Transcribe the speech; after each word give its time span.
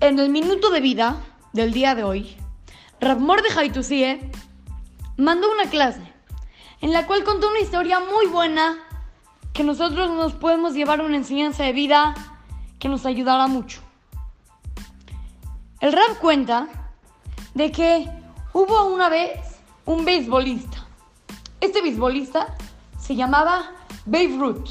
En 0.00 0.18
el 0.18 0.30
minuto 0.30 0.70
de 0.70 0.80
vida 0.80 1.20
del 1.52 1.74
día 1.74 1.94
de 1.94 2.04
hoy, 2.04 2.34
Rav 3.02 3.20
Mordechai 3.20 3.70
Tusie 3.70 4.30
mandó 5.18 5.52
una 5.52 5.68
clase 5.68 6.00
en 6.80 6.94
la 6.94 7.06
cual 7.06 7.22
contó 7.22 7.50
una 7.50 7.60
historia 7.60 8.00
muy 8.00 8.24
buena 8.28 8.78
que 9.52 9.62
nosotros 9.62 10.08
nos 10.08 10.32
podemos 10.32 10.72
llevar 10.72 11.02
una 11.02 11.16
enseñanza 11.16 11.64
de 11.64 11.74
vida 11.74 12.14
que 12.78 12.88
nos 12.88 13.04
ayudará 13.04 13.46
mucho. 13.46 13.82
El 15.80 15.92
Rab 15.92 16.18
cuenta 16.18 16.66
de 17.52 17.70
que 17.70 18.10
hubo 18.54 18.86
una 18.86 19.10
vez 19.10 19.38
un 19.84 20.06
beisbolista. 20.06 20.78
Este 21.60 21.82
beisbolista 21.82 22.56
se 22.98 23.16
llamaba 23.16 23.72
Babe 24.06 24.38
Ruth. 24.38 24.70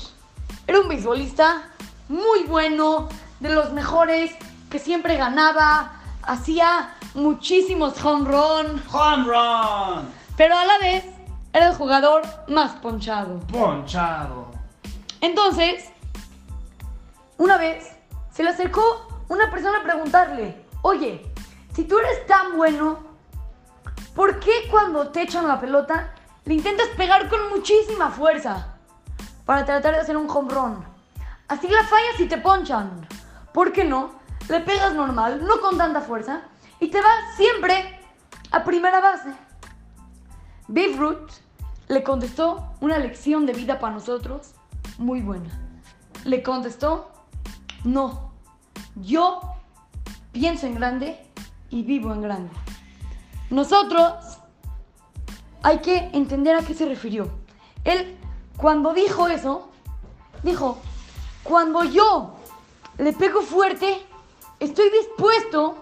Era 0.66 0.80
un 0.80 0.88
beisbolista 0.88 1.70
muy 2.08 2.46
bueno, 2.48 3.10
de 3.40 3.54
los 3.54 3.72
mejores, 3.74 4.32
que 4.70 4.80
siempre 4.80 5.16
ganaba, 5.18 5.94
hacía 6.24 6.96
muchísimos 7.14 8.04
home 8.04 8.30
run, 8.30 8.82
Home 8.92 9.24
run. 9.26 10.10
pero 10.38 10.58
a 10.58 10.66
la 10.66 10.78
vez 10.80 11.06
era 11.54 11.68
el 11.70 11.76
jugador 11.76 12.22
más 12.48 12.72
ponchado. 12.74 13.40
Ponchado. 13.52 14.48
Entonces, 15.22 15.90
una 17.38 17.58
vez 17.58 17.96
se 18.32 18.44
le 18.44 18.50
acercó 18.50 19.08
una 19.28 19.50
persona 19.52 19.80
a 19.80 19.84
preguntarle, 19.84 20.66
oye, 20.82 21.32
si 21.74 21.84
tú 21.86 21.98
eres 22.00 22.26
tan 22.28 22.56
bueno, 22.58 23.00
¿por 24.16 24.40
qué 24.40 24.52
cuando 24.70 25.10
te 25.10 25.24
echan 25.24 25.48
la 25.48 25.60
pelota 25.60 26.14
le 26.46 26.54
intentas 26.54 26.88
pegar 26.98 27.28
con 27.30 27.50
muchísima 27.50 28.10
fuerza 28.12 28.76
para 29.46 29.66
tratar 29.66 29.96
de 29.96 30.02
hacer 30.02 30.18
un 30.18 30.30
home 30.30 30.54
run? 30.54 30.86
Así 31.48 31.68
la 31.68 31.84
fallas 31.84 32.20
y 32.20 32.28
te 32.28 32.38
ponchan. 32.38 33.08
¿Por 33.54 33.72
qué 33.72 33.84
no? 33.84 34.19
Le 34.50 34.62
pegas 34.62 34.96
normal, 34.96 35.46
no 35.46 35.62
con 35.62 35.78
tanta 35.78 36.02
fuerza, 36.02 36.42
y 36.80 36.88
te 36.88 37.00
vas 37.00 37.36
siempre 37.38 38.00
a 38.50 38.64
primera 38.64 39.00
base. 39.00 39.32
Ruth 40.98 41.30
le 41.88 42.04
contestó 42.04 42.74
una 42.82 42.98
lección 42.98 43.46
de 43.46 43.54
vida 43.54 43.80
para 43.80 43.94
nosotros 43.94 44.56
muy 44.98 45.22
buena. 45.22 45.50
Le 46.26 46.42
contestó, 46.42 47.12
no, 47.84 48.32
yo 48.96 49.40
pienso 50.32 50.66
en 50.66 50.76
grande 50.76 51.24
y 51.70 51.84
vivo 51.84 52.12
en 52.12 52.22
grande. 52.22 52.52
Nosotros 53.52 54.40
hay 55.62 55.78
que 55.78 56.10
entender 56.14 56.56
a 56.56 56.64
qué 56.64 56.74
se 56.74 56.86
refirió. 56.86 57.30
Él, 57.84 58.18
cuando 58.58 58.94
dijo 58.94 59.28
eso, 59.28 59.70
dijo, 60.42 60.80
cuando 61.44 61.84
yo 61.84 62.36
le 62.98 63.14
pego 63.14 63.42
fuerte, 63.42 64.09
estoy 64.60 64.90
dispuesto 64.90 65.76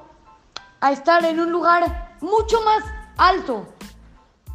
a 0.79 0.91
estar 0.91 1.25
en 1.25 1.39
un 1.39 1.51
lugar 1.51 2.15
mucho 2.21 2.61
más 2.61 2.83
alto, 3.17 3.67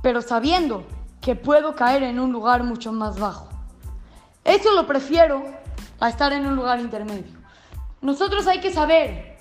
pero 0.02 0.22
sabiendo 0.22 0.84
que 1.20 1.36
puedo 1.36 1.74
caer 1.74 2.02
en 2.02 2.18
un 2.18 2.32
lugar 2.32 2.64
mucho 2.64 2.92
más 2.92 3.18
bajo. 3.18 3.48
Eso 4.44 4.72
lo 4.74 4.86
prefiero 4.86 5.44
a 6.00 6.08
estar 6.08 6.32
en 6.32 6.46
un 6.46 6.56
lugar 6.56 6.80
intermedio. 6.80 7.38
Nosotros 8.00 8.46
hay 8.46 8.60
que 8.60 8.72
saber 8.72 9.38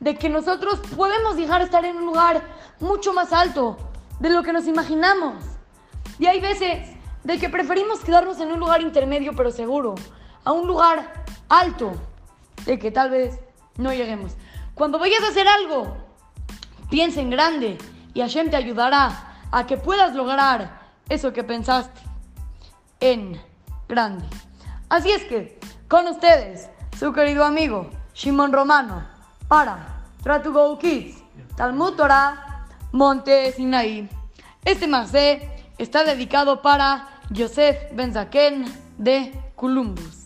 de 0.00 0.16
que 0.16 0.28
nosotros 0.28 0.80
podemos 0.96 1.36
llegar 1.36 1.60
a 1.60 1.64
estar 1.64 1.84
en 1.84 1.96
un 1.96 2.06
lugar 2.06 2.42
mucho 2.80 3.12
más 3.12 3.32
alto 3.32 3.76
de 4.18 4.30
lo 4.30 4.42
que 4.42 4.52
nos 4.52 4.66
imaginamos. 4.66 5.34
Y 6.18 6.26
hay 6.26 6.40
veces 6.40 6.96
de 7.22 7.38
que 7.38 7.48
preferimos 7.48 8.00
quedarnos 8.00 8.40
en 8.40 8.52
un 8.52 8.60
lugar 8.60 8.82
intermedio 8.82 9.34
pero 9.36 9.50
seguro, 9.50 9.94
a 10.44 10.52
un 10.52 10.66
lugar 10.66 11.24
alto, 11.48 11.92
de 12.64 12.78
que 12.78 12.90
tal 12.90 13.10
vez 13.10 13.38
no 13.78 13.92
lleguemos. 13.92 14.32
Cuando 14.74 14.98
vayas 14.98 15.22
a 15.22 15.28
hacer 15.28 15.46
algo, 15.48 15.96
piensa 16.90 17.20
en 17.20 17.30
grande 17.30 17.78
y 18.14 18.20
Hashem 18.20 18.50
te 18.50 18.56
ayudará 18.56 19.38
a 19.50 19.66
que 19.66 19.76
puedas 19.76 20.14
lograr 20.14 20.80
eso 21.08 21.32
que 21.32 21.44
pensaste 21.44 22.00
en 23.00 23.40
grande. 23.88 24.24
Así 24.88 25.10
es 25.10 25.24
que, 25.24 25.58
con 25.88 26.06
ustedes, 26.06 26.68
su 26.98 27.12
querido 27.12 27.44
amigo 27.44 27.90
Shimon 28.14 28.52
Romano, 28.52 29.06
para 29.48 30.04
Try 30.22 30.50
Go 30.50 30.78
Kids, 30.78 31.22
Talmud 31.56 31.94
Torah, 31.94 32.66
Monte 32.92 33.52
Sinaí. 33.52 34.08
Este 34.64 34.86
marcé 34.86 35.64
está 35.78 36.04
dedicado 36.04 36.62
para 36.62 37.20
Yosef 37.30 37.76
Benzaken 37.92 38.64
de 38.98 39.32
Columbus. 39.54 40.25